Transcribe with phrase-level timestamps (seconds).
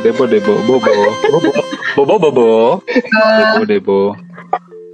[0.00, 0.80] Debo Debo Bobo
[1.22, 1.50] Bobo
[1.94, 2.48] Bobo Bobo
[3.36, 4.00] Debo Debo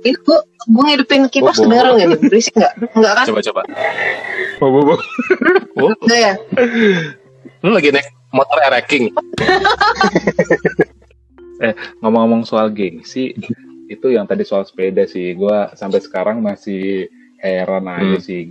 [0.02, 1.66] Ini gua, gua ngidupin kipas Bobo.
[1.66, 2.08] kedengeran nggak?
[2.08, 2.20] tuh?
[2.24, 2.72] Berisik nggak?
[2.92, 3.24] Nggak kan?
[3.26, 3.62] Coba coba.
[4.56, 4.94] Bobo Bobo
[5.76, 6.32] Oh, Nggak ya?
[7.58, 9.10] lu lagi naik motor ereking.
[11.98, 13.32] ngomong-ngomong soal gengsi
[13.86, 18.22] itu yang tadi soal sepeda sih gua sampai sekarang masih heran aja Hmm.
[18.22, 18.44] sih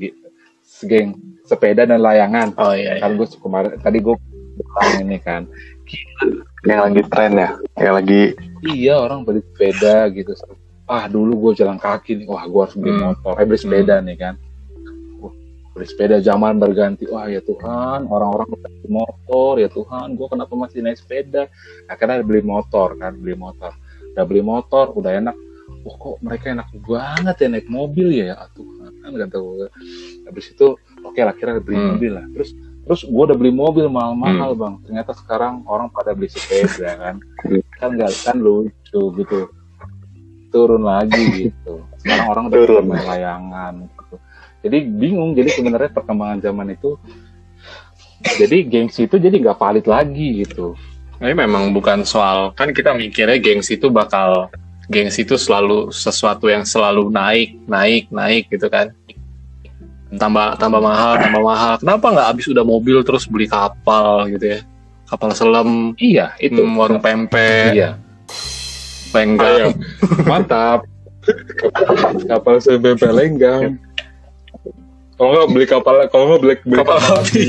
[0.81, 1.13] geng
[1.43, 2.97] sepeda dan layangan Oh iya.
[2.97, 4.15] kan gue kemarin tadi gue
[4.55, 5.45] bilang ini kan
[6.65, 7.49] Yang lagi tren ya.
[7.77, 8.21] Yang lagi
[8.65, 10.33] iya orang beli sepeda gitu.
[10.85, 12.25] Ah dulu gue jalan kaki nih.
[12.25, 13.13] Wah gue harus beli Hmm.
[13.13, 13.33] motor.
[13.37, 14.33] Eh beli sepeda nih kan.
[15.17, 15.33] Wah,
[15.71, 17.05] beli sepeda zaman berganti.
[17.05, 19.61] Wah ya Tuhan orang-orang beli motor.
[19.61, 21.45] Ya Tuhan gue kenapa masih naik sepeda?
[21.85, 23.73] Akhirnya beli motor kan beli motor.
[24.13, 25.35] Udah beli motor udah enak.
[25.85, 28.25] Wah kok mereka enak banget ya naik mobil ya?
[28.33, 29.67] Ya Tuhan kan kata gue
[30.25, 30.67] habis itu
[31.01, 31.87] oke lah akhirnya beli Hmm.
[31.93, 32.25] mobil lah.
[32.33, 32.49] Terus
[32.85, 34.73] terus gue udah beli mobil mahal-mahal bang.
[34.85, 37.15] Ternyata sekarang orang pada beli sepeda kan.
[37.81, 39.39] Kan nggak kan lucu gitu.
[40.53, 41.81] Turun lagi gitu.
[41.99, 42.85] Sekarang orang udah Turun.
[42.93, 44.15] layangan gitu.
[44.65, 46.97] Jadi bingung jadi sebenarnya perkembangan zaman itu
[48.23, 50.73] jadi gengsi itu jadi nggak valid lagi gitu.
[51.19, 54.49] Tapi memang bukan soal kan kita mikirnya gengsi itu bakal
[54.89, 58.93] gengsi itu selalu sesuatu yang selalu naik, naik, naik gitu kan.
[60.13, 61.73] Tambah tambah mahal, tambah mahal.
[61.81, 64.59] Kenapa nggak habis udah mobil terus beli kapal gitu ya?
[65.09, 66.61] Kapal selam, iya itu.
[66.61, 67.97] Hmm, warung pempek, iya.
[69.13, 69.73] Lenggang.
[70.29, 70.85] mantap.
[72.29, 73.81] Kapal CBP lenggang
[75.15, 77.45] kalau nggak beli kapal kalau nggak beli, beli Kapal api.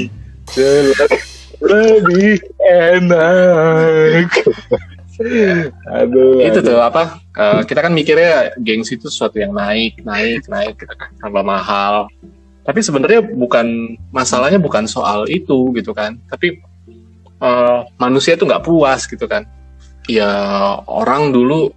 [0.55, 1.13] jelas
[1.59, 4.31] lebih enak.
[5.91, 6.63] Aduh itu aduh.
[6.63, 7.19] tuh apa?
[7.35, 11.11] Eh, kita kan mikirnya gengsi itu sesuatu yang naik naik naik gitu kan.
[11.19, 12.07] Tambah mahal
[12.67, 16.19] tapi sebenarnya bukan masalahnya bukan soal itu gitu kan.
[16.27, 16.59] Tapi
[17.39, 19.47] eh, manusia tuh nggak puas gitu kan.
[20.11, 20.27] Ya
[20.91, 21.71] orang dulu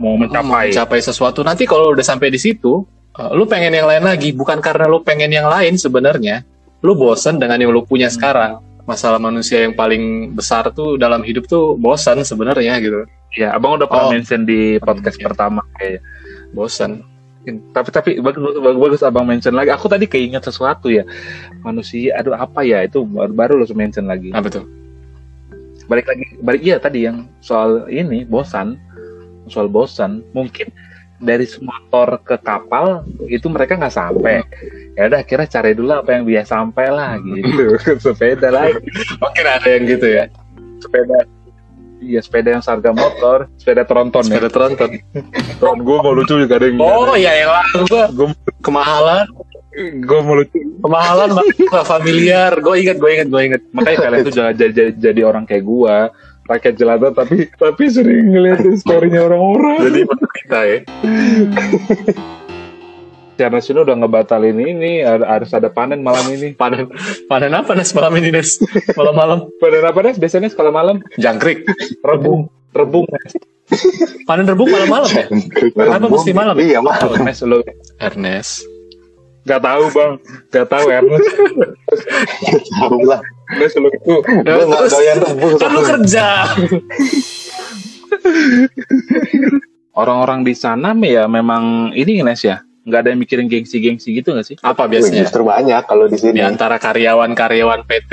[0.00, 0.72] mau mencapai.
[0.72, 1.44] mencapai sesuatu.
[1.44, 2.80] Nanti kalau udah sampai di situ
[3.12, 4.32] eh, lu pengen yang lain lagi.
[4.32, 6.48] Bukan karena lu pengen yang lain sebenarnya.
[6.80, 8.64] Lu bosan dengan yang lu punya sekarang.
[8.88, 13.04] Masalah manusia yang paling besar tuh dalam hidup tuh bosan sebenarnya gitu.
[13.36, 14.12] Ya abang udah pernah Oh.
[14.16, 16.00] mention di podcast pertama kayaknya.
[16.56, 17.04] Bosan
[17.70, 19.70] tapi tapi bagus, bagus bagus abang mention lagi.
[19.70, 21.06] Aku tadi keinget sesuatu ya.
[21.62, 22.82] Manusia aduh apa ya?
[22.82, 24.34] Itu baru, baru lo mention lagi.
[24.34, 24.64] Apa tuh?
[25.86, 28.74] Balik lagi balik iya tadi yang soal ini bosan.
[29.46, 30.26] Soal bosan.
[30.34, 30.74] Mungkin
[31.22, 34.42] dari motor ke kapal itu mereka nggak sampai.
[34.98, 37.78] Ya udah kira cari dulu apa yang biasa sampai lah gitu.
[38.04, 38.82] Sepeda lagi.
[39.22, 40.24] Mungkin ada yang gitu ya.
[40.82, 41.24] Sepeda
[42.06, 44.38] iya sepeda yang seharga motor sepeda tronton ya.
[44.38, 44.90] Sepeda tronton.
[45.60, 48.28] Tron gue mau lucu juga ada yang oh iya yang lalu gua gue
[48.62, 49.26] kemahalan.
[49.76, 50.56] Gue mau lucu.
[50.80, 52.52] Kemahalan nggak familiar.
[52.62, 53.60] Gue ingat gue ingat gue ingat.
[53.74, 56.14] Makanya kalian tuh jangan jadi, jadi, jadi orang kayak gua.
[56.46, 59.82] Rakyat jelata tapi tapi sering ngeliatin storynya orang-orang.
[59.82, 60.00] Jadi
[60.46, 60.78] kita ya
[63.36, 66.56] Karena sini udah ngebatalin ini har- harus ada panen malam ini.
[66.60, 66.88] Panen
[67.28, 68.56] panen apa nes malam ini nes?
[68.96, 69.52] Malam-malam.
[69.60, 71.04] Panen apa nih biasanya sekolah malam?
[71.20, 71.68] Jangkrik.
[72.00, 72.48] Rebung.
[72.72, 73.04] Rebung
[74.26, 75.24] panen rebung malam-malam ya?
[75.74, 76.54] Kenapa mesti malam?
[76.58, 77.08] Iya malam.
[77.18, 77.58] Ernest lo.
[77.98, 78.62] Ernest.
[79.46, 80.12] Nggak tahu bang.
[80.50, 81.28] Nggak tahu Ernest.
[82.78, 83.20] Tahu lah.
[83.54, 84.14] Ernest lo itu.
[84.42, 84.92] Terus
[85.58, 86.26] kan lu kerja.
[89.96, 94.46] Orang-orang di sana ya memang ini Ines ya nggak ada yang mikirin gengsi-gengsi gitu nggak
[94.46, 94.56] sih?
[94.60, 96.38] Apa Wih, biasanya Justru banyak kalau di di sini.
[96.40, 98.12] antara karyawan-karyawan PT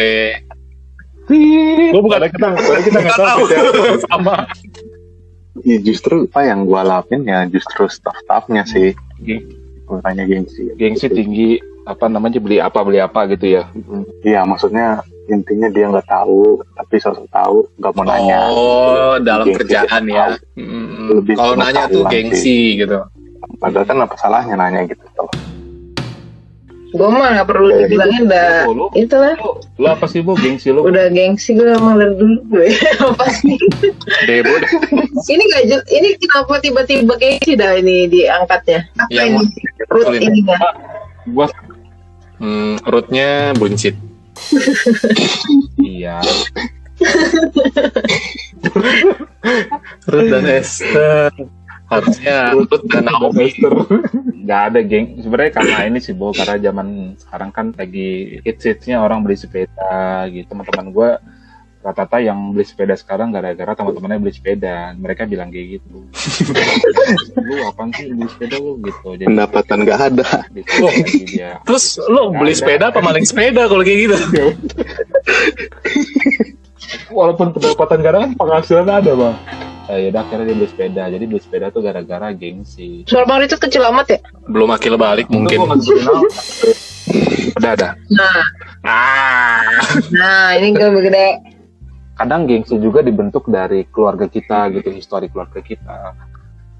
[1.23, 2.47] gue bukan kita
[2.83, 3.43] kita nggak tahu.
[3.47, 3.95] tahu.
[4.09, 4.43] Sama.
[5.63, 8.91] Iya, justru apa yang gue alamin ya justru staff-staffnya sih.
[9.21, 9.47] Geng-
[9.83, 10.73] Bukannya gengsi.
[10.73, 11.49] gengsi tinggi
[11.83, 13.69] apa namanya beli apa beli apa gitu ya?
[14.19, 18.39] Iya, maksudnya intinya dia nggak tahu, tapi sosok tahu, nggak mau nanya.
[18.49, 19.59] oh dalam Gengsi.
[19.59, 20.25] kerjaan ya.
[20.55, 22.99] Hmm, kalau nanya tuh gengsi gitu
[23.55, 25.03] Padahal kan apa salahnya nanya gitu.
[26.93, 27.85] Gue mah gak perlu Kayak gitu.
[27.89, 28.49] dibilangin dah.
[28.63, 29.33] Oh, lu- Itulah.
[29.73, 32.69] lo apa sih bu gengsi lo Udah gengsi gue emang dari dulu gue.
[33.01, 33.57] Apa sih?
[34.23, 34.53] debo
[35.25, 38.85] ini gak jel- ini kenapa tiba-tiba gengsi dah ini diangkatnya?
[38.95, 39.45] Apa Yang ini?
[39.87, 40.21] Root Betulin.
[40.23, 40.59] ini dah.
[41.25, 41.47] gua
[42.37, 43.95] hmm, rootnya buncit
[45.81, 46.19] iya
[50.05, 51.31] Ruth dan Esther
[51.99, 53.49] harusnya Ruth dan Naomi.
[54.43, 55.05] Nggak ada geng.
[55.21, 60.25] Sebenarnya karena ini sih bu karena zaman sekarang kan lagi hits hitsnya orang beli sepeda
[60.31, 60.49] gitu.
[60.51, 61.09] Teman-teman gue
[61.83, 64.95] rata-rata yang beli sepeda sekarang gara-gara teman-temannya beli sepeda.
[64.95, 66.07] Mereka bilang kayak gitu.
[67.47, 68.79] Lu apaan sih beli sepeda lu?
[68.79, 69.07] Gitu.
[69.19, 70.29] Jadi Pendapatan nggak ada.
[70.55, 71.51] gitu, jadi dia.
[71.67, 72.59] terus lo beli ada.
[72.63, 74.17] sepeda apa maling sepeda kalau kayak gitu?
[77.13, 79.35] Walaupun pendapatan gak ada kan penghasilan ada bang
[79.83, 81.03] Eh, ya udah akhirnya dia beli sepeda.
[81.07, 83.03] Jadi beli sepeda tuh gara-gara gengsi.
[83.03, 84.19] Suara Bang Richard kecil amat ya?
[84.45, 85.59] belum akil balik Itu mungkin.
[87.53, 88.43] udah ada Nah,
[88.81, 89.59] ah.
[90.09, 91.27] Nah ini gue gede.
[92.13, 96.13] kadang gengsi juga dibentuk dari keluarga kita gitu histori keluarga kita.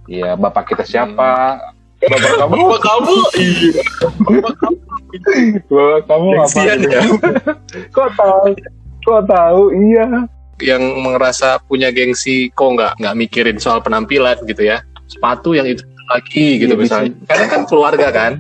[0.06, 1.60] Ya bapak kita siapa?
[2.00, 3.14] Bapak kamu bapak kamu?
[3.36, 3.84] Iya
[4.22, 4.78] bapak kamu?
[5.66, 6.60] Bapak kamu apa?
[6.78, 7.02] Ya.
[7.90, 8.48] Kok tahu?
[9.02, 9.62] Kok tahu?
[9.74, 10.06] Iya
[10.64, 14.82] yang merasa punya gengsi kok nggak nggak mikirin soal penampilan gitu ya.
[15.12, 17.12] Sepatu yang itu lagi gitu Iya, misalnya.
[17.28, 18.34] Karena kan keluarga kan.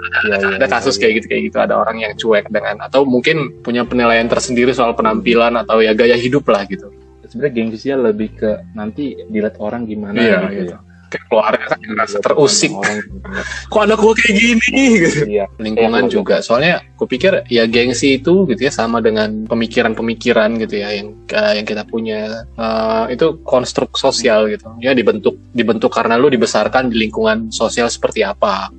[0.00, 1.00] Iya, iya, ada iya, kasus iya.
[1.04, 4.96] kayak gitu kayak gitu ada orang yang cuek dengan atau mungkin punya penilaian tersendiri soal
[4.96, 6.88] penampilan atau ya gaya hidup lah gitu.
[7.30, 10.74] Sebenarnya gengsinya lebih ke nanti dilihat orang gimana Iya, gitu gitu.
[11.10, 12.70] Kayak keluarga kan ngerasa terusik.
[12.70, 13.42] Orang gimana.
[13.66, 14.68] kok anak gua kayak gini?
[14.96, 15.18] Gitu.
[15.28, 15.44] iya.
[15.58, 16.36] Lingkungan Iya, juga.
[16.38, 21.66] Soalnya kupikir ya gengsi itu gitu ya sama dengan pemikiran-pemikiran gitu ya yang eh, yang
[21.66, 22.46] kita punya.
[22.54, 24.70] Eh, itu konstruk sosial gitu.
[24.78, 28.70] Ya dibentuk dibentuk karena lu dibesarkan di lingkungan sosial seperti apa.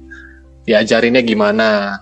[0.64, 2.00] Diajarinnya gimana.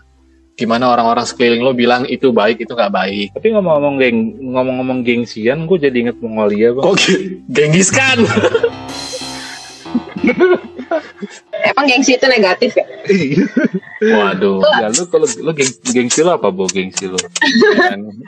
[0.54, 3.28] Gimana orang-orang sekeliling lo bilang itu baik itu nggak baik.
[3.31, 6.84] Tapi ngomong-ngomong geng ngomong-ngomong gengsian gue jadi inget Mongolia bang.
[6.84, 8.20] Kok Ge- genggis kan
[11.62, 12.86] Emang gengsi itu negatif ya?
[14.00, 17.20] waduh ya lu kalau lu geng, gengsi lo apa bo gengsi lo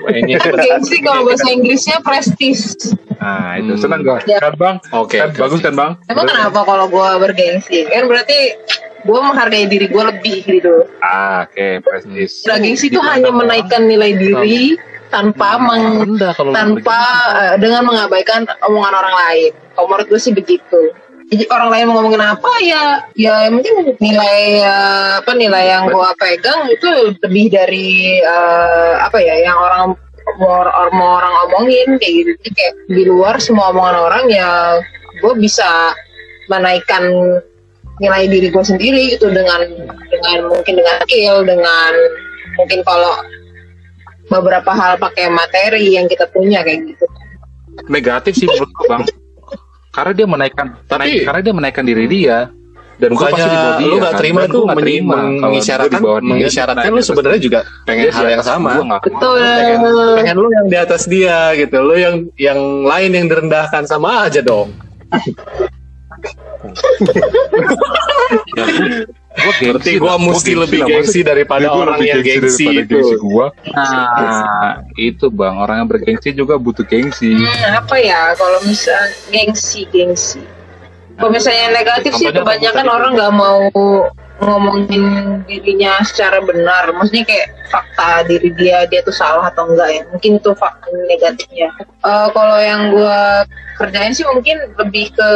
[0.06, 2.76] ini gengsi kalau bahasa Inggrisnya prestis.
[3.16, 3.80] nah itu Hmm.
[3.80, 4.40] senang gak Ya.
[4.42, 7.88] kan bang oke kan bagus kan bang Emang kenapa kalau gue bergengsi?
[7.88, 8.58] Kan berarti
[9.02, 10.76] gue menghargai diri gue lebih gitu.
[11.00, 14.76] ah oke prestis Nah, gengsi itu hanya menaikkan nilai diri
[15.08, 17.00] tanpa meng rendah kalau lu tanpa
[17.38, 19.52] eh, dengan mengabaikan omongan orang lain.
[19.72, 20.92] Kalau menurut gue sih begitu.
[21.32, 22.84] Jadi orang lain mau ngomongin apa ya,
[23.16, 29.40] ya penting nilai eh, apa nilai yang gue pegang itu lebih dari eh, apa ya
[29.40, 29.96] yang orang
[30.44, 32.32] mau or- mau orang omongin kayak gitu.
[32.52, 34.76] Kayak di luar semua omongan orang ya
[35.24, 35.96] gue bisa
[36.52, 37.08] menaikkan
[38.04, 39.72] nilai diri gue sendiri gitu dengan
[40.12, 41.92] dengan mungkin dengan skill dengan
[42.60, 43.24] mungkin kalau
[44.28, 47.06] beberapa hal pakai materi yang kita punya kayak gitu.
[47.88, 49.21] negatif sih menurut gua, bang
[49.92, 52.38] karena dia menaikkan Tapi- menaik- karena dia menaikkan diri dia.
[53.02, 54.22] Dan gua bukannya pasti di bawah dia lu nggak kan.
[54.22, 58.22] terima Dan tuh meni- terima mengisyaratkan di mengisyaratkan lu di sebenarnya juga pengen dia, hal
[58.22, 58.72] di yang sama.
[59.02, 59.38] Betul.
[59.42, 59.80] pengen
[60.16, 61.78] pengen lu yang di atas dia gitu.
[61.82, 64.70] Lu yang yang lain yang direndahkan sama aja dong.
[68.54, 68.66] Ya,
[69.32, 72.82] gua- gua gengsi berarti gua mesti lebih gengsi daripada Gua orang lebih yang gengsi daripada
[72.84, 73.46] itu gengsi gua.
[73.72, 77.32] Nah, itu bang, orang yang bergengsi juga butuh gengsi.
[77.32, 79.00] Hmm, apa ya kalau misal
[79.32, 80.44] gengsi gengsi.
[81.16, 83.60] Kalau misalnya negatif sih kebanyakan orang nggak mau
[84.42, 85.06] ngomongin
[85.46, 86.90] dirinya secara benar.
[86.98, 90.02] Maksudnya kayak fakta diri dia dia tuh salah atau enggak ya.
[90.10, 91.70] Mungkin itu fakta negatifnya.
[91.80, 93.20] Eh, kalau yang gue
[93.78, 95.30] kerjain sih mungkin lebih ke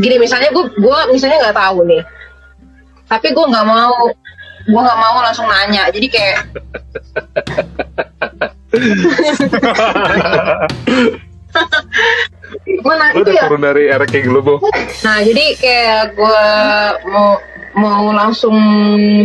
[0.00, 2.00] gini misalnya gue gua misalnya nggak tahu nih
[3.10, 4.14] tapi gue nggak mau.
[4.70, 5.90] Gue nggak mau langsung nanya.
[5.90, 6.38] Jadi kayak
[12.86, 13.42] mana Lu itu udah ya.
[13.50, 14.54] turun dari kayak gitu, Bo.
[15.02, 16.44] Nah, jadi kayak gue
[17.10, 17.40] mau
[17.70, 18.54] mau langsung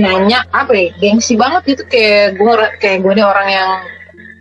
[0.01, 1.83] nanya apa ya gengsi banget gitu.
[1.85, 3.71] Kayak gue kayak gue ini orang yang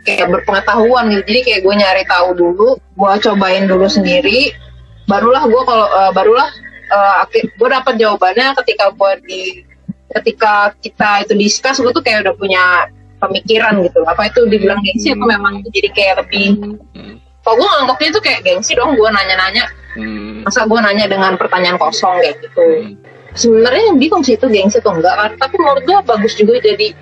[0.09, 1.23] kayak berpengetahuan gitu.
[1.29, 4.57] Jadi kayak gue nyari tahu dulu gue cobain dulu sendiri.
[5.05, 6.49] Barulah gue kalau eh, barulah
[7.33, 9.43] gue dapat jawabannya ketika gue di
[10.13, 12.65] ketika kita itu discuss gue tuh kayak udah punya
[13.19, 16.47] pemikiran gitu apa itu dibilang gengsi atau memang jadi kayak lebih
[16.95, 17.17] Hmm.
[17.43, 20.43] kalau gue nganggapnya itu kayak gengsi dong gue nanya-nanya Hmm.
[20.45, 22.95] masa gue nanya dengan pertanyaan kosong kayak gitu Hmm.
[23.35, 26.95] sebenarnya bingung sih itu gengsi atau enggak kan tapi menurut gue bagus juga jadi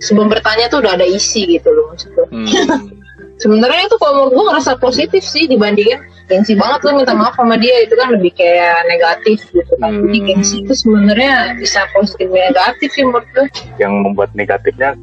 [0.00, 2.99] sebelum bertanya tuh udah ada isi gitu loh maksud gue Hmm.
[3.40, 6.84] Sebenarnya itu kalau menurut gue ngerasa positif sih dibandingin gengsi banget.
[6.86, 7.82] Lu minta maaf sama dia.
[7.82, 10.06] Itu kan lebih kayak negatif gitu kan.
[10.06, 10.26] Jadi Hmm.
[10.28, 13.46] gengsi itu sebenarnya bisa positif negatif sih menurut gue
[13.80, 14.94] yang membuat negatifnya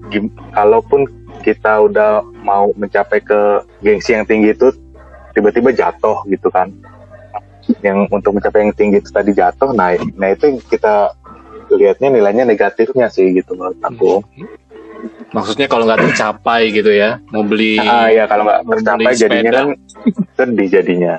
[0.53, 1.09] kalaupun
[1.41, 4.71] kita udah mau mencapai ke gengsi yang tinggi itu
[5.33, 6.71] tiba-tiba jatuh gitu kan.
[7.83, 11.11] Yang untuk mencapai yang tinggi itu tadi jatuh nah nah itu yang kita
[11.67, 14.23] lihatnya nilainya negatifnya sih gitu menurut aku
[15.35, 19.67] maksudnya kalau nggak tercapai gitu ya mau beli ah ya kalau nggak tercapai jadinya kan
[20.37, 21.15] sedih jadinya.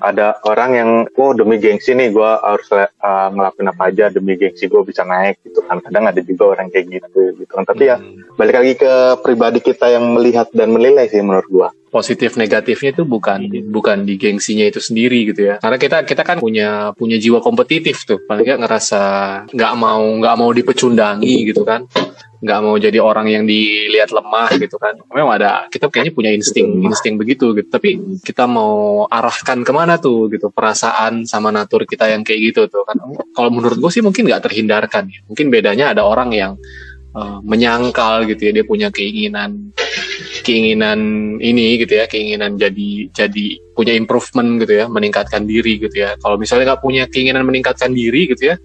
[0.00, 0.90] Ada orang yang
[1.20, 5.42] oh demi gengsi nih gue harus uh, ngelakuin apa aja demi gengsi gue bisa naik
[5.44, 5.82] gitu kan.
[5.84, 7.66] Kadang ada juga orang kayak gitu gitu kan.
[7.66, 8.24] Tapi ya Hmm.
[8.36, 8.92] balik lagi ke
[9.24, 14.18] pribadi kita yang melihat dan menilai sih menurut gua positif negatifnya itu bukan bukan di
[14.18, 15.56] gengsinya itu sendiri gitu ya.
[15.62, 18.20] Karena kita kita kan punya punya jiwa kompetitif tuh.
[18.26, 19.02] Paling nggak ngerasa
[19.50, 21.86] nggak mau nggak mau dipecundangi gitu kan.
[22.36, 24.98] Nggak mau jadi orang yang dilihat lemah gitu kan.
[25.08, 27.68] Memang ada kita kayaknya punya insting insting begitu gitu.
[27.70, 32.68] Tapi kita mau arahkan ke mana tuh gitu perasaan sama natur kita yang kayak gitu
[32.68, 32.98] tuh kan.
[33.32, 35.20] Kalau menurut gue sih mungkin nggak terhindarkan ya.
[35.26, 36.52] mungkin bedanya ada orang yang
[37.16, 39.72] uh, menyangkal gitu ya dia punya keinginan
[40.44, 41.00] keinginan
[41.40, 46.14] ini gitu ya keinginan jadi jadi punya improvement gitu ya meningkatkan diri gitu ya.
[46.20, 48.56] Kalau misalnya nggak punya keinginan meningkatkan diri gitu ya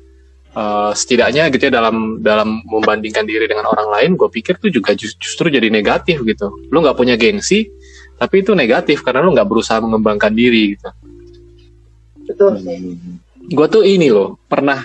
[0.53, 4.93] uh, setidaknya gitu ya dalam dalam membandingkan diri dengan orang lain gue pikir tuh juga
[4.93, 6.51] justru jadi negatif gitu.
[6.69, 7.71] Lu nggak punya gengsi
[8.21, 10.89] tapi itu negatif karena lu nggak berusaha mengembangkan diri gitu.
[12.29, 12.61] Betul.
[13.51, 14.79] Gue tuh ini loh pernah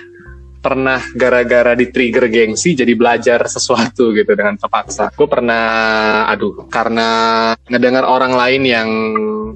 [0.67, 5.15] pernah gara-gara di trigger gengsi jadi belajar sesuatu gitu dengan terpaksa.
[5.15, 7.09] Gue pernah, aduh, karena
[7.71, 8.89] ngedengar orang lain yang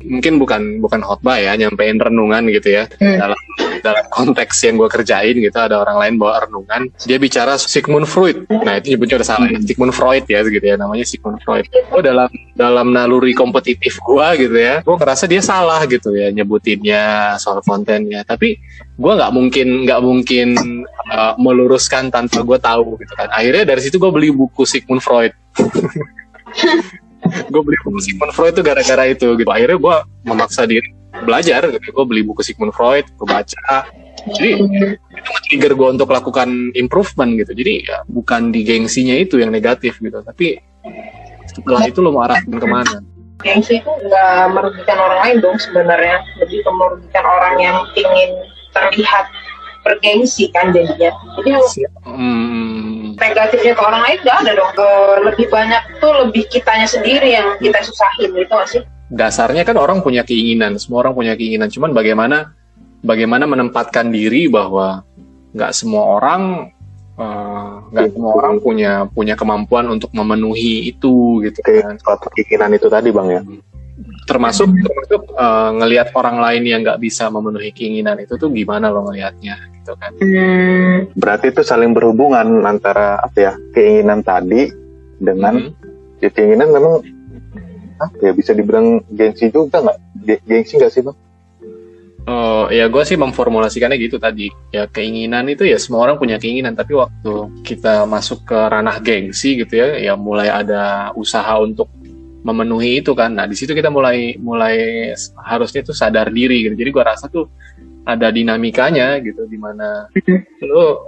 [0.04, 2.84] mungkin bukan bukan khotbah ya, nyampein renungan gitu ya.
[3.00, 3.16] Hmm.
[3.20, 3.40] dalam
[3.80, 6.92] dalam konteks yang gue kerjain gitu ada orang lain bawa renungan.
[7.04, 8.44] Dia bicara Sigmund Freud.
[8.48, 11.66] Nah itu nyebutnya udah salah ya Sigmund Freud ya gitu ya namanya Sigmund Freud.
[11.90, 17.36] Oh dalam dalam naluri kompetitif gue gitu ya gue ngerasa dia salah gitu ya nyebutinnya
[17.40, 18.22] soal kontennya.
[18.22, 18.60] Tapi
[19.00, 20.48] gue nggak mungkin nggak mungkin
[21.08, 23.32] uh, meluruskan tanpa gue tahu gitu kan.
[23.32, 25.32] Akhirnya dari situ gue beli buku Sigmund Freud
[27.30, 29.50] gue beli buku Sigmund Freud itu gara-gara itu gitu.
[29.50, 29.96] Akhirnya gue
[30.26, 30.90] memaksa diri
[31.24, 31.88] belajar gitu.
[31.92, 33.86] Gue beli buku Sigmund Freud gue baca.
[34.36, 34.86] Jadi itu
[35.48, 37.52] trigger gue untuk lakukan improvement gitu.
[37.56, 40.20] Jadi ya bukan di gengsinya itu yang negatif gitu.
[40.20, 40.60] Tapi
[41.48, 42.94] setelah itu lo mau arahkan ke mana?
[43.40, 46.20] Gengsi itu nggak merugikan orang lain dong sebenarnya.
[46.44, 48.30] Lebih ke merugikan orang yang ingin
[48.76, 49.26] terlihat
[49.80, 51.10] bergengsi kan jadinya.
[51.40, 51.50] Jadi
[52.04, 52.69] hmm.
[53.20, 54.72] Negatifnya ke orang lain nggak ada dong.
[54.74, 54.88] Ke
[55.28, 58.82] lebih banyak tuh lebih kitanya sendiri yang kita susahin gitu gak sih?
[59.12, 61.68] Dasarnya kan orang punya keinginan semua orang punya keinginan.
[61.68, 62.56] Cuman bagaimana
[63.04, 65.04] bagaimana menempatkan diri bahwa
[65.50, 66.70] nggak semua orang
[67.18, 71.98] eh, nggak uh, semua orang punya punya kemampuan untuk memenuhi itu gitu kan.
[72.00, 73.42] suatu keinginan itu tadi bang ya?
[74.30, 79.04] Termasuk termasuk uh, ngelihat orang lain yang nggak bisa memenuhi keinginan itu tuh gimana lo
[79.10, 79.58] ngelihatnya
[79.90, 81.18] gitu kan hmm.
[81.18, 84.70] berarti itu saling berhubungan antara apa ya keinginan tadi
[85.18, 86.22] dengan hmm.
[86.22, 87.02] ya keinginan memang
[87.98, 89.98] apa ya bisa dibilang gengsi juga nggak
[90.46, 91.18] gengsi nggak sih bang
[92.28, 96.76] Oh ya gue sih memformulasikannya gitu tadi ya keinginan itu ya semua orang punya keinginan
[96.76, 101.88] tapi waktu kita masuk ke ranah gengsi gitu ya ya mulai ada usaha untuk
[102.40, 103.36] memenuhi itu kan.
[103.36, 105.10] Nah di situ kita mulai mulai
[105.44, 106.74] harusnya tuh sadar diri gitu.
[106.76, 107.48] Jadi gua rasa tuh
[108.16, 110.10] ada dinamikanya gitu di mana
[110.64, 110.98] lu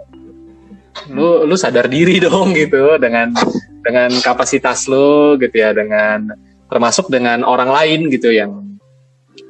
[1.11, 3.35] lu lu sadar diri dong gitu dengan
[3.82, 6.30] dengan kapasitas lu gitu ya dengan
[6.71, 8.78] termasuk dengan orang lain gitu yang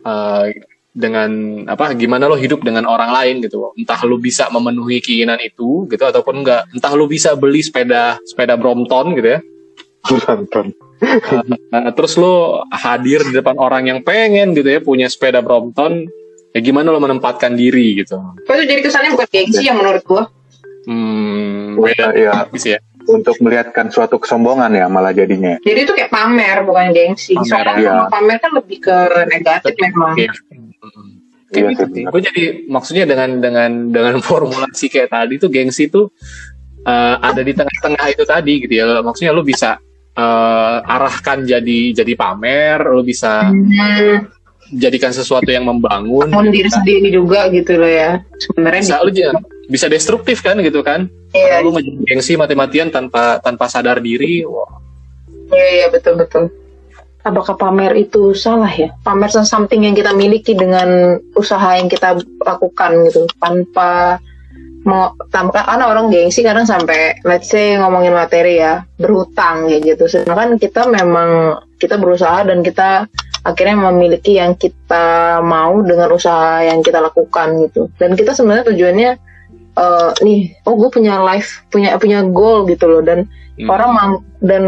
[0.03, 0.49] uh,
[0.93, 3.73] dengan apa gimana lo hidup dengan orang lain gitu.
[3.81, 6.69] Entah lo bisa memenuhi keinginan itu gitu ataupun enggak.
[6.73, 9.41] Entah lo bisa beli sepeda sepeda Brompton gitu ya.
[10.05, 10.77] Brompton.
[11.73, 16.07] Nah, terus lo hadir di depan orang yang pengen gitu ya punya sepeda Brompton
[16.53, 20.25] ya gimana lo menempatkan diri gitu itu jadi kesannya bukan gengsi yang menurut gua
[20.87, 25.59] hmm beda ya bisa ya untuk melihatkan suatu kesombongan ya malah jadinya.
[25.63, 27.35] Jadi itu kayak pamer bukan gengsi.
[27.35, 28.07] Pamer, Soalnya ya.
[28.07, 30.15] pamer kan lebih ke negatif memang.
[30.15, 30.33] Kayak
[31.53, 32.05] iya, gitu sih.
[32.09, 36.15] Gue jadi maksudnya dengan dengan dengan formulasi kayak tadi tuh gengsi tuh
[36.87, 38.85] uh, ada di tengah-tengah itu tadi gitu ya.
[39.03, 39.77] Maksudnya lu bisa
[40.17, 44.42] uh, arahkan jadi jadi pamer, lo bisa hmm.
[44.73, 46.33] Jadikan sesuatu yang membangun.
[46.33, 48.25] Bangun diri sendiri juga gitu loh ya.
[48.41, 49.13] Sebenarnya bisa lu
[49.69, 51.07] bisa destruktif kan gitu kan?
[51.37, 51.65] Iya.
[51.65, 54.43] Lu menjadi gengsi mati-matian tanpa tanpa sadar diri.
[54.49, 54.81] Wah.
[55.53, 56.49] Iya iya betul betul.
[57.23, 58.91] Apakah pamer itu salah ya?
[59.07, 64.19] Pamer something yang kita miliki dengan usaha yang kita lakukan gitu tanpa
[64.83, 70.11] mau tanpa karena orang gengsi kadang sampai let's say ngomongin materi ya berhutang ya gitu
[70.11, 73.07] sedangkan kita memang kita berusaha dan kita
[73.43, 77.91] akhirnya memiliki yang kita mau dengan usaha yang kita lakukan gitu.
[77.99, 79.11] Dan kita sebenarnya tujuannya
[79.75, 83.03] uh, nih oh gue punya life punya punya goal gitu loh.
[83.03, 83.27] Dan
[83.59, 83.67] hmm.
[83.67, 84.65] orang mam dan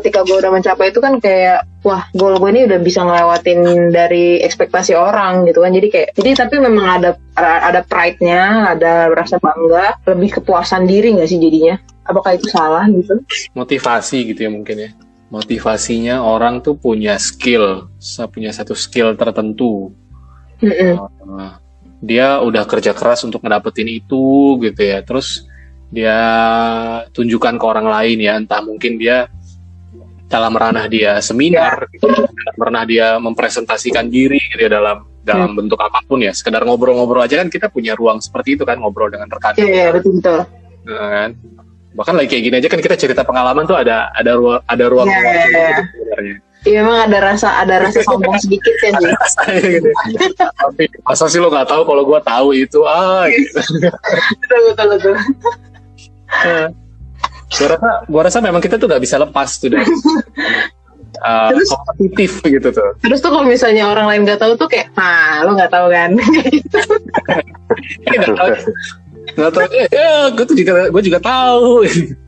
[0.00, 4.40] ketika gue udah mencapai itu kan kayak wah goal gue ini udah bisa ngelewatin dari
[4.44, 5.72] ekspektasi orang gitu kan.
[5.72, 11.28] Jadi kayak jadi tapi memang ada ada pride-nya ada rasa bangga lebih kepuasan diri nggak
[11.28, 11.80] sih jadinya?
[12.04, 13.16] Apakah itu salah gitu?
[13.56, 14.92] Motivasi gitu ya mungkin ya
[15.34, 17.90] motivasinya orang tuh punya skill
[18.30, 19.90] punya satu skill tertentu
[20.62, 20.94] mm -mm.
[21.24, 21.58] Uh,
[21.98, 25.48] dia udah kerja keras untuk ngedapetin itu gitu ya terus
[25.90, 26.18] dia
[27.10, 29.26] tunjukkan ke orang lain ya entah mungkin dia
[30.34, 35.78] dalam ranah dia seminar, gitu, dalam ranah dia mempresentasikan diri gitu ya dalam dalam bentuk
[35.78, 36.34] apa pun ya.
[36.34, 39.54] Sekedar ngobrol-ngobrol aja kan kita punya ruang seperti itu kan ngobrol dengan rekan.
[39.56, 40.42] Iya, iya, betul betul.
[40.84, 41.30] Nah, kan?
[41.94, 45.06] Bahkan lagi kayak gini aja kan kita cerita pengalaman tuh ada ada ruang ada ruang
[45.06, 45.68] Iya, iya, iya.
[45.86, 46.36] sebenarnya.
[46.64, 49.06] Iya, emang ada rasa ada rasa sombong sedikit kan, Ji.
[49.06, 49.88] Rasanya gitu.
[50.34, 53.60] Tapi masa sih lo nggak tahu kalau gua tahu itu ah gitu.
[54.40, 55.14] Betul betul betul.
[57.54, 59.84] gua rasa gua rasa memang kita tuh nggak bisa lepas tuh dari
[61.20, 62.90] uh, Terus- kompetitif gitu tuh.
[62.98, 66.10] Terus tuh kalau misalnya orang lain nggak tahu tuh kayak, nah lo nggak tahu kan?
[68.06, 68.50] Nggak tahu
[69.32, 69.66] nggak tahu.
[69.72, 71.68] Eh, ya gue tuh juga gue juga tahu.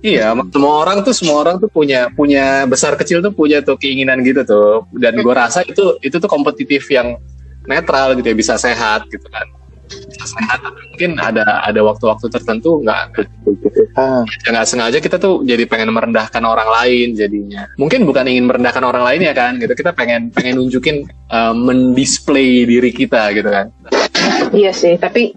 [0.00, 4.24] Iya semua orang tuh semua orang tuh punya punya besar kecil tuh punya tuh keinginan
[4.24, 4.88] gitu tuh.
[4.96, 7.20] Dan gue rasa itu itu tuh kompetitif yang
[7.68, 9.44] netral gitu ya bisa sehat gitu kan.
[9.92, 13.28] Bisa sehat mungkin ada ada waktu-waktu tertentu nggak
[14.48, 17.68] nggak sengaja kita tuh jadi pengen merendahkan orang lain jadinya.
[17.76, 19.76] Mungkin bukan ingin merendahkan orang lain ya kan gitu.
[19.76, 23.68] Kita pengen pengen nunjukin uh, mendisplay diri kita gitu kan.
[24.56, 25.36] Iya sih, tapi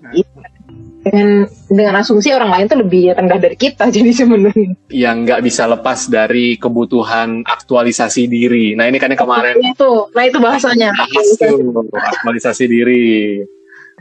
[1.03, 4.71] dengan dengan asumsi orang lain tuh lebih rendah dari kita jadi sebenarnya.
[4.87, 8.73] yang nggak bisa lepas dari kebutuhan aktualisasi diri.
[8.79, 10.95] Nah ini kan yang kemarin itu, nah itu bahasanya.
[10.95, 13.43] bahas tuh, aktualisasi diri.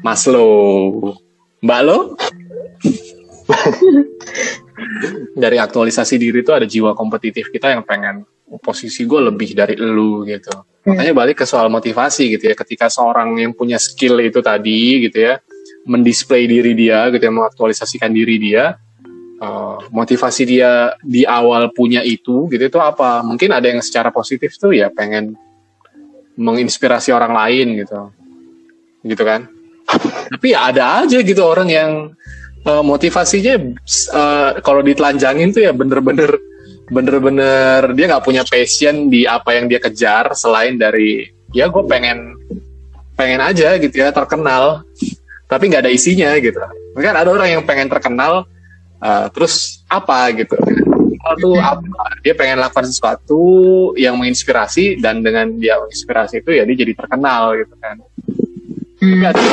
[0.02, 1.14] Maslow,
[1.61, 1.99] Mbak Lo?
[5.42, 8.25] dari aktualisasi diri itu ada jiwa kompetitif kita yang pengen
[8.61, 10.52] posisi gue lebih dari elu gitu.
[10.82, 12.54] Makanya balik ke soal motivasi gitu ya.
[12.59, 15.38] Ketika seorang yang punya skill itu tadi gitu ya,
[15.87, 18.79] mendisplay diri dia gitu ya, mengaktualisasikan diri dia,
[19.43, 23.23] eh, motivasi dia di awal punya itu gitu itu apa?
[23.27, 25.35] Mungkin ada yang secara positif tuh ya pengen
[26.39, 28.01] menginspirasi orang lain gitu,
[29.05, 29.51] gitu kan?
[30.33, 31.91] Tapi ya ada aja gitu orang yang
[32.62, 33.55] eh, motivasinya
[34.15, 36.39] eh, kalau ditelanjangin tuh ya bener-bener
[36.93, 41.25] bener-bener dia nggak punya passion di apa yang dia kejar selain dari
[41.57, 42.37] ya gue pengen
[43.17, 44.85] pengen aja gitu ya terkenal
[45.52, 46.56] tapi nggak ada isinya gitu.
[46.97, 48.49] Kan ada orang yang pengen terkenal
[49.04, 50.57] uh, terus apa gitu.
[51.38, 51.85] Tuh apa?
[52.24, 57.53] Dia pengen lakukan sesuatu yang menginspirasi dan dengan dia menginspirasi itu ya dia jadi terkenal
[57.61, 57.96] gitu kan.
[59.03, 59.22] Hmm.
[59.29, 59.44] Tapi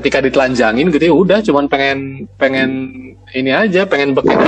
[0.00, 2.70] ketika ditelanjangin gitu ya udah cuman pengen pengen
[3.36, 4.40] ini aja pengen beken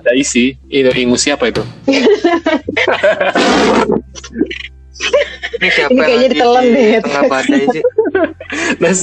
[0.00, 0.56] ada isi.
[0.72, 1.60] Itu ingus siapa itu
[5.54, 7.00] Ini siapa Ini kayaknya ditelan di deh.
[7.02, 7.82] Tengah badai sih.
[8.82, 9.00] Nes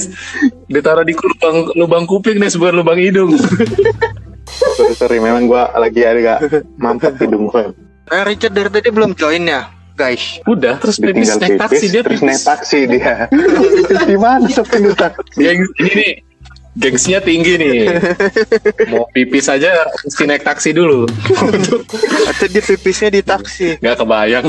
[0.68, 3.36] ditaruh di lubang lubang kuping Nes bukan lubang hidung
[4.62, 7.72] sorry, sorry, memang gua lagi agak mampet hidung gua.
[8.08, 10.42] Nah, Richard dari tadi belum join ya, guys.
[10.44, 13.30] udah terus pipis naik taksi dia terus naik taksi dia.
[14.04, 15.38] Gimana taksi?
[15.38, 16.12] dia ini nih
[16.72, 17.80] gengsinya tinggi nih
[18.92, 21.04] mau pipis aja mesti naik taksi dulu
[22.32, 23.76] Atau dia pipisnya di taksi.
[23.82, 24.46] nggak kebayang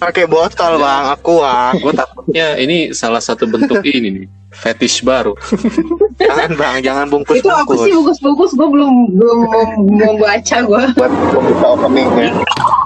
[0.00, 1.12] Pakai botol, Bang.
[1.12, 1.76] Aku ah.
[1.76, 5.32] gue takutnya ini salah satu bentuk ini nih fetish baru
[6.20, 6.76] Jangan, Bang.
[6.80, 8.20] Jangan bungkus Itu apa sih bungkus.
[8.20, 8.50] bungkus-bungkus?
[8.52, 10.82] Gue belum belum mau- mau baca gue.
[10.92, 12.30] Buat pembuka openingnya.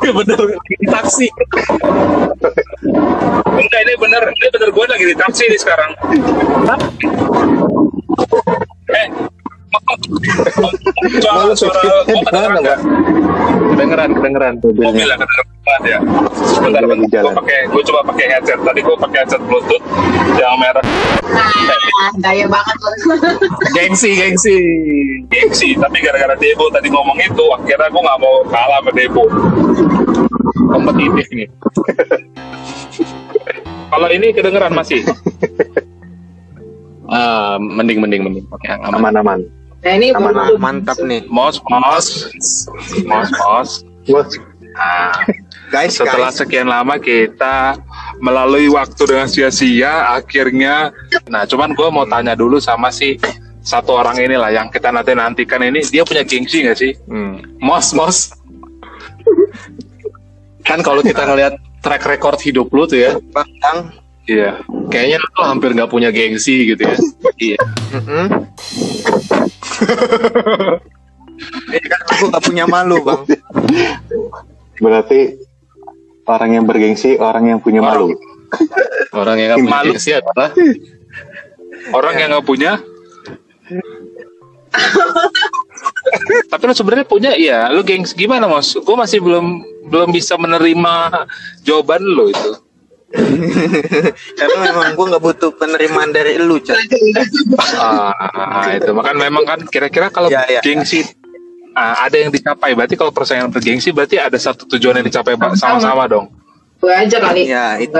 [0.00, 1.26] Ya bener lagi di taksi
[3.44, 5.90] Enggak ini bener, ini bener gue lagi di taksi nih sekarang.
[8.86, 9.06] Eh,
[11.20, 12.78] suara suara kedengeran nggak?
[13.74, 15.98] kedengeran kedengeran Mobil ya kedengeran ya.
[16.54, 17.08] Sebentar, bentar.
[17.10, 17.32] jalan.
[17.32, 18.60] Gue pakai, gue coba pakai headset.
[18.60, 19.84] Tadi gue pakai headset Bluetooth
[20.36, 20.84] yang merah.
[22.20, 22.94] Daya banget loh.
[23.72, 24.58] gengsi gengsi
[25.32, 29.24] Gengsi, tapi gara-gara Debo tadi ngomong itu, akhirnya gue nggak mau kalah sama Debo.
[30.64, 31.48] kompetitif nih
[33.94, 35.06] Kalau ini kedengeran masih.
[37.06, 39.38] Ah, mending mending mending oke aman Aman-aman.
[39.84, 41.28] Nah ini Aman, baru- mantap nih.
[41.28, 42.06] Mos, mos,
[43.04, 43.70] mos, mos.
[44.04, 44.30] Bos,
[44.74, 45.14] Nah,
[45.70, 46.38] Guys, setelah guys.
[46.40, 47.78] sekian lama kita
[48.18, 50.90] melalui waktu dengan sia-sia, akhirnya,
[51.24, 53.14] nah cuman gue mau tanya dulu sama si
[53.60, 56.92] satu orang inilah yang kita nanti nantikan ini, dia punya gengsi nggak sih?
[57.06, 57.38] Hmm.
[57.60, 58.34] Mos, mos.
[60.60, 63.94] kan kalau kita ngelihat track record hidup lu tuh ya, Bang.
[64.24, 64.58] Iya.
[64.88, 66.96] kayaknya lu tuh hampir nggak punya gengsi gitu ya.
[67.44, 67.58] Iya.
[67.92, 68.26] Mm-mm.
[71.74, 73.26] Eh, kan aku gak punya malu, Bang.
[74.78, 75.34] berarti
[76.26, 78.14] orang yang bergengsi, orang yang punya malu.
[79.14, 79.92] Orang yang nggak punya Malu.
[79.94, 80.50] gengsi adalah
[81.90, 82.78] Orang yang nggak punya.
[86.50, 87.68] Tapi lu sebenarnya punya, iya.
[87.70, 88.74] Lu gengs gimana, Mos?
[88.78, 90.94] Gue masih belum belum bisa menerima
[91.62, 92.52] jawaban lo itu.
[94.38, 96.76] Karena memang gue gak butuh penerimaan dari lu, Cak.
[97.78, 100.60] Ah, itu makan memang kan kira-kira kalau Iya, iya.
[100.60, 101.06] gengsi
[101.72, 102.74] ah, ada yang dicapai.
[102.74, 106.26] Berarti kalau persaingan bergengsi berarti ada satu tujuan yang dicapai Pak, sama-sama dong.
[106.78, 107.96] gue aja kali Ya itu.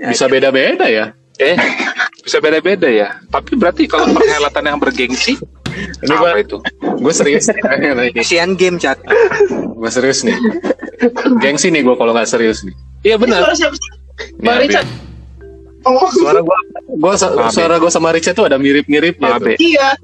[0.00, 1.12] Bisa beda-beda ya.
[1.36, 1.56] Eh,
[2.20, 3.20] bisa beda-beda ya.
[3.28, 5.36] Tapi berarti kalau perhelatan yang bergengsi,
[6.00, 6.56] Ini apa gua itu?
[6.80, 8.12] gue serius nih.
[8.14, 8.96] Asian Game chat.
[9.52, 10.36] gue serius nih.
[11.40, 12.72] Gengsi nih gue kalau nggak serius nih.
[13.00, 13.40] Iya benar.
[13.44, 13.99] suara siapa sih
[14.40, 14.88] bang Richard
[15.84, 16.58] oh Suara gue,
[17.00, 19.40] gua Maaf, suara gue sama Richard tuh ada mirip-miripnya.
[19.40, 19.46] Tuh.
[19.48, 19.54] Be.
[19.56, 19.96] iya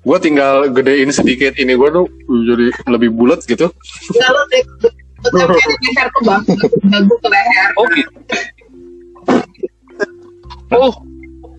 [0.00, 2.06] Gue tinggal gedein sedikit ini gue tuh
[2.48, 3.68] jadi lebih bulat gitu.
[4.16, 4.42] kalau
[5.60, 6.42] leher tuh bang
[6.88, 8.10] Dagu ke leher Oh gitu.
[10.70, 10.94] Oh,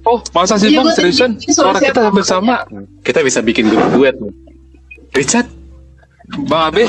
[0.08, 1.32] oh, masa sih Iya, bang gua seriusan?
[1.52, 2.64] suara kita hampir sama.
[3.06, 4.34] Kita bisa bikin grup duet nih.
[5.12, 5.52] Richard,
[6.48, 6.88] Bang Abe,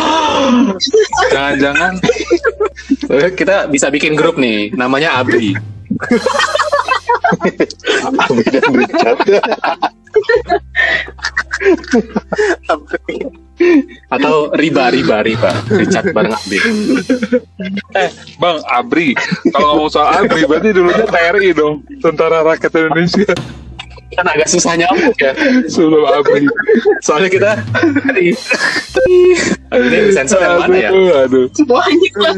[1.35, 1.98] jangan-jangan
[3.34, 5.54] kita bisa bikin grup nih, namanya Abri.
[8.02, 9.18] Abi dan Richard.
[14.10, 15.52] Atau Riba, Riba, Riba.
[15.70, 16.58] Richard bareng Abri.
[17.94, 18.10] eh
[18.42, 19.14] Bang Abri,
[19.54, 23.32] kalau ngomong soal Abri berarti dulunya TRI dong, Tentara Rakyat Indonesia
[24.12, 25.33] Kan agak susah nyambung ya.
[25.72, 26.44] sebelum Abri.
[27.01, 27.51] Soalnya kita
[29.81, 30.90] ini sensor yang mana ya?
[30.92, 31.46] Aduh, aduh.
[31.57, 32.35] semuanya lah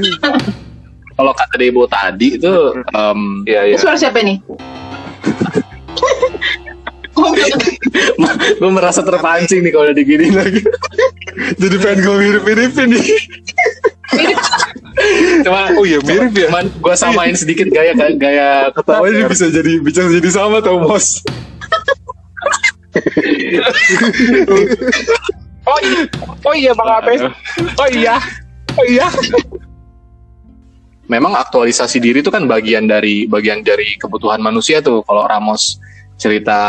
[1.15, 2.51] Kalau kata Debo tadi itu
[2.95, 3.79] em, Iya, Ini iya.
[3.79, 4.39] suara siapa nih
[8.59, 10.61] gue merasa terpancing nih kalau digini lagi.
[11.57, 13.05] Jadi pengen gue mirip-miripin nih.
[15.47, 16.49] Cuma Oh iya, mirip ya.
[16.51, 21.23] Cuman gue samain sedikit gaya gaya ketawanya bisa jadi bisa jadi sama tau bos.
[25.65, 26.01] Oh iya,
[26.45, 27.15] oh iya Bang Abe.
[27.81, 28.21] Oh iya,
[28.77, 29.09] oh iya.
[31.09, 35.01] Memang aktualisasi diri itu kan bagian dari bagian dari kebutuhan manusia tuh.
[35.09, 35.81] Kalau Ramos
[36.21, 36.61] cerita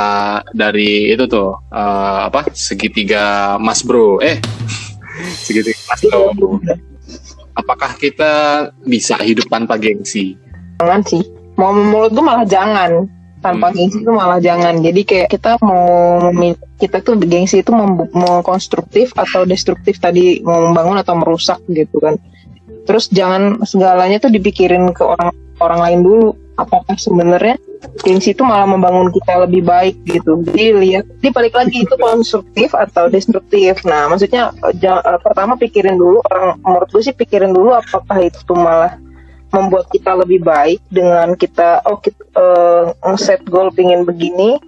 [0.56, 4.40] dari itu tuh eh, apa segitiga Mas Bro, eh
[5.46, 6.64] segitiga Mas Bro.
[7.56, 8.32] Apakah kita
[8.84, 10.40] bisa hidup tanpa gengsi?
[10.80, 11.24] jangan sih
[11.56, 13.08] mau menurut gue malah jangan
[13.46, 13.76] tanpa Hmm.
[13.78, 14.82] gengsi itu malah jangan.
[14.82, 15.86] Jadi kayak kita mau
[16.82, 17.86] kita tuh gengsi itu mau,
[18.18, 22.18] mau konstruktif atau destruktif tadi mau membangun atau merusak gitu kan.
[22.90, 25.30] Terus jangan segalanya tuh dipikirin ke orang
[25.62, 26.30] orang lain dulu.
[26.56, 27.60] Apakah sebenarnya
[28.00, 30.40] gengsi itu malah membangun kita lebih baik gitu?
[30.48, 33.84] Jadi lihat dia balik lagi itu konstruktif atau destruktif.
[33.84, 38.56] Nah maksudnya eh, eh, pertama pikirin dulu orang menurut gue sih pikirin dulu apakah itu
[38.56, 38.96] malah
[39.56, 44.60] membuat kita lebih baik dengan kita oh kita eh, nge-set goal pingin begini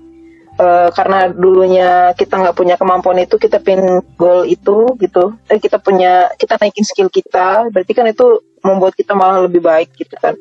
[0.56, 5.36] eh, karena dulunya kita nggak punya kemampuan itu kita pin goal itu gitu.
[5.52, 9.92] Eh, kita punya kita naikin skill kita berarti kan itu membuat kita malah lebih baik
[10.00, 10.40] gitu kan.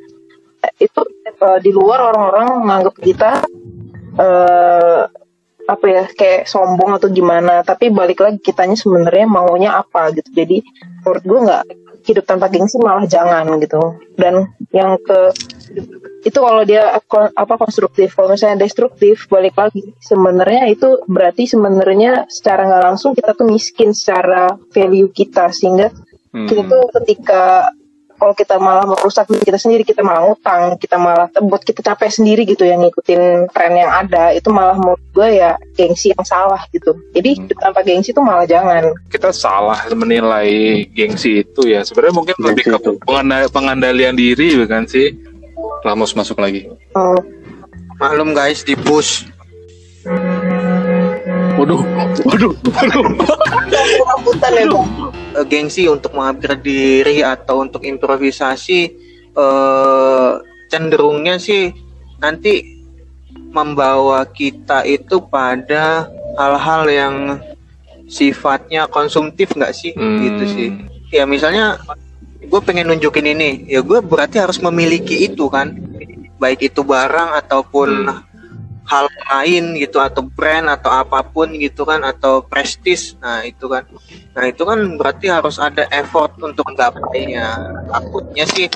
[0.62, 3.30] Eh, itu eh, di luar orang-orang menganggap kita
[4.16, 5.02] eh
[5.66, 10.30] apa ya kayak sombong atau gimana tapi balik lagi kitanya sebenarnya maunya apa gitu.
[10.30, 10.62] Jadi
[11.02, 11.64] menurut gue nggak
[12.06, 13.98] hidup tanpa gengsi malah jangan gitu.
[14.14, 15.34] Dan yang ke
[16.22, 16.94] itu kalau dia
[17.34, 18.14] apa konstruktif.
[18.14, 19.94] Kalau misalnya destruktif balik lagi.
[19.98, 25.50] Sebenarnya itu berarti sebenarnya secara nggak langsung kita tuh miskin secara value kita.
[25.50, 25.90] Sehingga
[26.36, 26.44] Hmm.
[26.44, 27.72] kita tuh ketika
[28.18, 32.10] kalau kita malah merusak diri kita sendiri kita malah ngutang kita malah buat kita capek
[32.10, 36.60] sendiri gitu yang ngikutin tren yang ada itu malah menurut gue ya gengsi yang salah
[36.74, 41.84] gitu jadi hidup tanpa gengsi itu malah jangan Kita salah menilai gengsi itu ya.
[41.84, 42.78] Sebenarnya mungkin lebih ke
[43.52, 45.12] pengandalian diri bukan sih?
[45.84, 46.68] Ramos masuk lagi.
[46.96, 47.20] Hmm.
[47.96, 49.28] Maklum guys di push.
[51.56, 51.80] Waduh,
[52.28, 53.04] waduh, waduh.
[54.06, 54.64] rambutan ya
[55.36, 58.80] Eh, gengsi untuk mengupgrade diri atau untuk improvisasi
[59.36, 60.32] eh
[60.72, 61.76] cenderungnya sih
[62.16, 62.80] nanti
[63.52, 66.08] membawa kita itu pada
[66.40, 67.14] hal-hal yang
[68.08, 69.92] sifatnya konsumtif nggak sih?
[69.92, 70.24] Hmm.
[70.24, 70.68] gitu sih.
[71.12, 71.76] Ya misalnya
[72.40, 73.68] gue pengen nunjukin ini.
[73.68, 75.76] Ya gue berarti harus memiliki itu kan.
[76.40, 78.08] Baik itu barang ataupun
[78.86, 83.18] hal lain gitu atau brand atau apa pun gitu kan atau prestis.
[83.18, 83.82] Nah itu kan.
[84.32, 87.46] Nah itu kan berarti harus ada effort untuk menggapainya
[87.90, 88.70] takutnya sih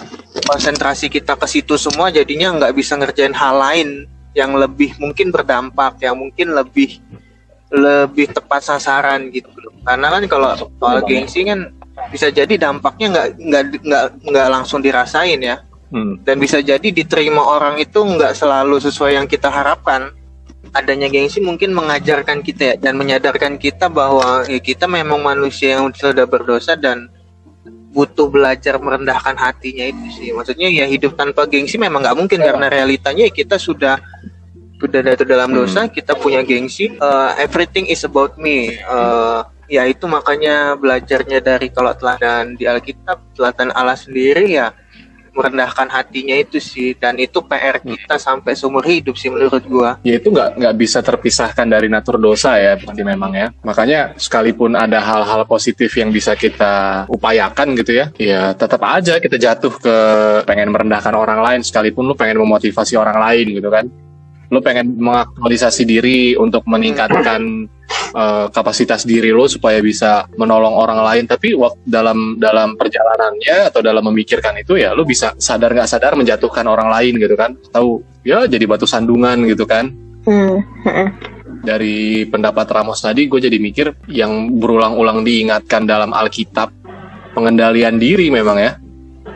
[0.47, 3.89] konsentrasi kita ke situ semua jadinya nggak bisa ngerjain hal lain
[4.35, 6.99] yang lebih mungkin berdampak yang mungkin lebih
[7.71, 9.49] lebih tepat sasaran gitu.
[9.87, 11.71] Karena kan kalau soal gengsi kan
[12.11, 16.23] bisa jadi dampaknya nggak nggak nggak nggak langsung dirasain ya Hmm.
[16.23, 20.15] dan bisa jadi diterima orang itu nggak selalu sesuai yang kita harapkan.
[20.71, 25.91] Adanya gengsi mungkin mengajarkan kita ya dan menyadarkan kita bahwa ya, kita memang manusia yang
[25.91, 27.11] sudah berdosa dan
[27.91, 30.29] butuh belajar merendahkan hatinya itu sih.
[30.31, 33.99] Maksudnya ya hidup tanpa gengsi memang nggak mungkin karena realitanya ya kita sudah
[34.81, 40.09] sudah jatuh dalam dosa kita punya gengsi Uh, everything is about me Uh, ya itu
[40.09, 44.73] makanya belajarnya dari kalau teladan di Alkitab teladan Allah sendiri ya
[45.33, 46.95] merendahkan hatinya itu sih.
[46.99, 49.91] Dan itu PR kita sampai seumur hidup sih menurut gua.
[50.05, 53.49] Ya itu nggak nggak bisa terpisahkan dari natur dosa ya berarti memang ya.
[53.63, 59.37] Makanya sekalipun ada hal-hal positif yang bisa kita upayakan gitu ya ya tetap aja kita
[59.37, 59.97] jatuh ke
[60.45, 63.87] pengen merendahkan orang lain sekalipun lu pengen memotivasi orang lain gitu kan
[64.51, 67.71] lu pengen mengaktualisasi diri untuk meningkatkan
[68.15, 73.79] uh, kapasitas diri lo supaya bisa menolong orang lain tapi waktu dalam dalam perjalanannya atau
[73.79, 78.03] dalam memikirkan itu ya lo bisa sadar nggak sadar menjatuhkan orang lain gitu kan tahu
[78.27, 80.61] ya jadi batu sandungan gitu kan Hmm.
[80.85, 81.09] heeh.
[81.65, 86.69] dari pendapat Ramos tadi gue jadi mikir yang berulang-ulang diingatkan dalam Alkitab
[87.33, 88.73] pengendalian diri memang ya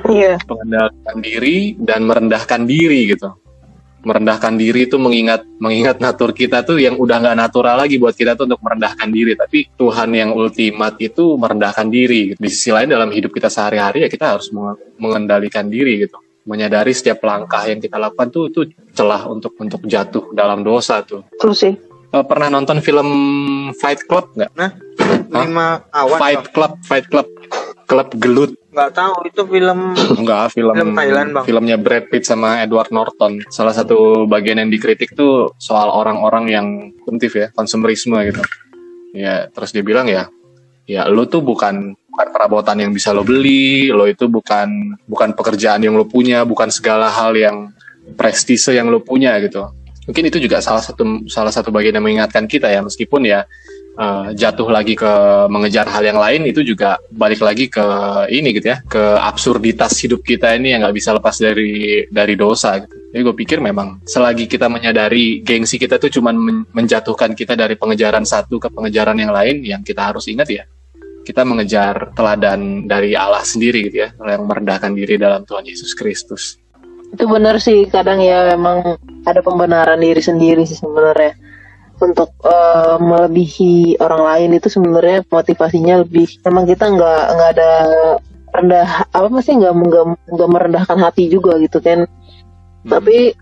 [0.04, 0.36] Iya.
[0.44, 3.32] pengendalian diri dan merendahkan diri gitu
[4.04, 8.36] merendahkan diri itu mengingat mengingat natur kita tuh yang udah nggak natural lagi buat kita
[8.36, 9.32] tuh untuk merendahkan diri.
[9.34, 14.08] Tapi Tuhan yang ultimat itu merendahkan diri di sisi lain dalam hidup kita sehari-hari ya
[14.12, 16.20] kita harus menge- mengendalikan diri gitu.
[16.44, 18.60] Menyadari setiap langkah yang kita lakukan tuh itu
[18.92, 21.24] celah untuk untuk jatuh dalam dosa tuh.
[21.40, 21.74] Terus sih.
[22.14, 23.08] Eh, pernah nonton film
[23.74, 24.52] Fight Club nggak?
[25.34, 26.46] Lima awan Fight.
[26.54, 27.26] Club Fight Club
[27.94, 31.44] klub gelut nggak tahu itu film Enggak, film Film Thailand, Bang.
[31.46, 33.38] filmnya Brad Pitt sama Edward Norton.
[33.46, 36.66] Salah satu bagian yang dikritik tuh soal orang-orang yang
[37.06, 38.42] konsumtif ya, konsumerisme gitu.
[39.14, 40.26] Ya, terus dia bilang ya,
[40.90, 45.86] ya lu tuh bukan bukan perabotan yang bisa lo beli, lo itu bukan bukan pekerjaan
[45.86, 47.70] yang lo punya, bukan segala hal yang
[48.18, 49.70] prestise yang lo punya gitu.
[50.10, 53.46] Mungkin itu juga salah satu salah satu bagian yang mengingatkan kita ya, meskipun ya
[53.94, 55.12] eh, jatuh lagi ke
[55.50, 57.86] mengejar hal yang lain itu juga balik lagi ke
[58.30, 62.82] ini gitu ya ke absurditas hidup kita ini yang nggak bisa lepas dari dari dosa
[62.82, 62.94] gitu.
[63.14, 67.78] Jadi gue pikir memang selagi kita menyadari gengsi kita tuh cuman men- menjatuhkan kita dari
[67.78, 70.66] pengejaran satu ke pengejaran yang lain yang kita harus ingat ya
[71.24, 76.60] kita mengejar teladan dari Allah sendiri gitu ya yang merendahkan diri dalam Tuhan Yesus Kristus.
[77.10, 81.32] Itu benar sih kadang ya memang ada pembenaran diri sendiri sih sebenarnya
[82.00, 87.70] untuk eh, melebihi orang lain itu sebenarnya motivasinya lebih memang kita nggak nggak ada
[88.54, 89.74] rendah apa masih nggak
[90.30, 92.06] nggak merendahkan hati juga gitu kan.
[92.84, 93.34] Tapi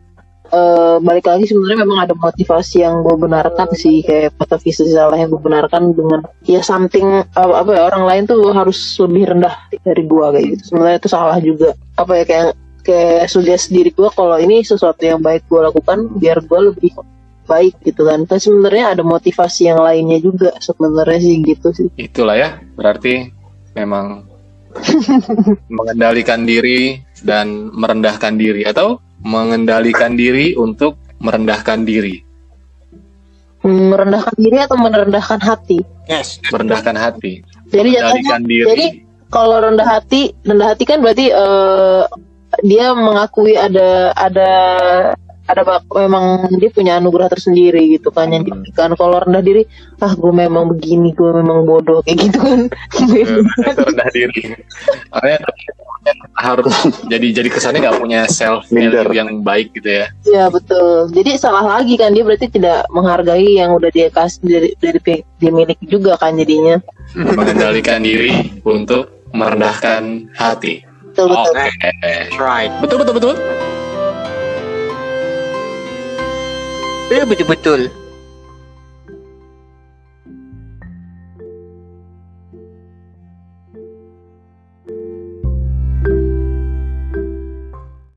[0.52, 5.32] eh, balik lagi sebenarnya memang ada motivasi yang gue benarkan sih kayak motivasi salah yang
[5.32, 10.02] gue benarkan dengan ya something apa, apa ya orang lain tuh harus lebih rendah dari
[10.04, 10.62] gue kayak gitu.
[10.72, 11.72] Sebenarnya itu salah juga.
[11.96, 12.48] Apa ya kayak
[12.82, 16.90] kayak suggest diri gue kalau ini sesuatu yang baik gue lakukan biar gue lebih
[17.52, 18.24] baik gitu kan.
[18.24, 21.88] Tapi sebenarnya ada motivasi yang lainnya juga sebenarnya sih gitu sih.
[22.00, 23.28] Itulah ya, berarti
[23.76, 24.24] memang
[25.76, 32.24] mengendalikan diri dan merendahkan diri atau mengendalikan diri untuk merendahkan diri,
[33.62, 35.78] merendahkan diri atau merendahkan hati?
[36.10, 36.42] Yes.
[36.50, 38.66] Merendahkan hati, jadi mengendalikan diri.
[38.66, 38.86] jadi
[39.32, 42.02] kalau rendah hati rendah hati kan berarti eh,
[42.60, 44.50] dia mengakui ada ada
[45.52, 48.58] ada bak- memang dia punya anugerah tersendiri gitu kan yang Hmm.
[48.58, 49.62] diberikan kalau rendah diri
[49.98, 52.60] ah gue memang begini gue memang bodoh kayak gitu kan
[53.12, 54.42] Eh, itu rendah diri.
[55.08, 55.38] Makanya
[56.36, 59.06] harus jadi jadi kesannya nggak punya self Minder.
[59.06, 60.06] value yang baik gitu ya.
[60.24, 64.70] ya betul jadi salah lagi kan dia berarti tidak menghargai yang udah dia kasih dari
[64.76, 66.82] dari pihak dia miliki juga kan jadinya
[67.14, 70.82] Mengendalikan diri untuk merendahkan hati.
[71.06, 71.54] betul betul
[72.34, 73.36] right Betul betul betul.
[77.10, 78.01] Eh, betul betul